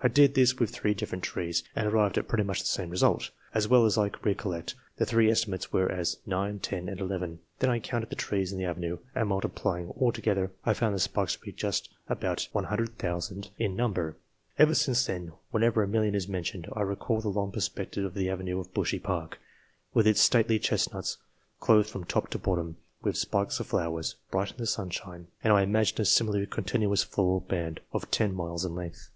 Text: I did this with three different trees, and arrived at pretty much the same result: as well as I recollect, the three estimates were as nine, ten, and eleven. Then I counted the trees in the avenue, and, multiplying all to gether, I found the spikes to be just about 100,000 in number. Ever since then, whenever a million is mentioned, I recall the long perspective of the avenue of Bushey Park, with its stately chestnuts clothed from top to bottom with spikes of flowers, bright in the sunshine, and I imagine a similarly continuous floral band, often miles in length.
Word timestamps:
I 0.00 0.06
did 0.06 0.34
this 0.36 0.60
with 0.60 0.70
three 0.70 0.94
different 0.94 1.24
trees, 1.24 1.64
and 1.74 1.88
arrived 1.88 2.16
at 2.18 2.28
pretty 2.28 2.44
much 2.44 2.60
the 2.60 2.68
same 2.68 2.88
result: 2.90 3.30
as 3.52 3.66
well 3.66 3.84
as 3.84 3.98
I 3.98 4.12
recollect, 4.22 4.76
the 4.96 5.04
three 5.04 5.28
estimates 5.28 5.72
were 5.72 5.90
as 5.90 6.18
nine, 6.24 6.60
ten, 6.60 6.88
and 6.88 7.00
eleven. 7.00 7.40
Then 7.58 7.68
I 7.70 7.80
counted 7.80 8.08
the 8.08 8.14
trees 8.14 8.52
in 8.52 8.58
the 8.58 8.64
avenue, 8.64 8.98
and, 9.16 9.28
multiplying 9.28 9.88
all 9.98 10.12
to 10.12 10.20
gether, 10.20 10.52
I 10.64 10.72
found 10.72 10.94
the 10.94 11.00
spikes 11.00 11.32
to 11.32 11.40
be 11.40 11.50
just 11.50 11.88
about 12.08 12.46
100,000 12.52 13.50
in 13.58 13.74
number. 13.74 14.16
Ever 14.56 14.76
since 14.76 15.04
then, 15.04 15.32
whenever 15.50 15.82
a 15.82 15.88
million 15.88 16.14
is 16.14 16.28
mentioned, 16.28 16.68
I 16.74 16.82
recall 16.82 17.20
the 17.20 17.28
long 17.28 17.50
perspective 17.50 18.04
of 18.04 18.14
the 18.14 18.30
avenue 18.30 18.60
of 18.60 18.72
Bushey 18.72 19.00
Park, 19.02 19.40
with 19.94 20.06
its 20.06 20.20
stately 20.20 20.60
chestnuts 20.60 21.18
clothed 21.58 21.90
from 21.90 22.04
top 22.04 22.30
to 22.30 22.38
bottom 22.38 22.76
with 23.02 23.16
spikes 23.16 23.58
of 23.58 23.66
flowers, 23.66 24.14
bright 24.30 24.52
in 24.52 24.58
the 24.58 24.66
sunshine, 24.66 25.26
and 25.42 25.52
I 25.52 25.62
imagine 25.64 26.00
a 26.00 26.04
similarly 26.04 26.46
continuous 26.46 27.02
floral 27.02 27.40
band, 27.40 27.80
often 27.92 28.32
miles 28.32 28.64
in 28.64 28.76
length. 28.76 29.10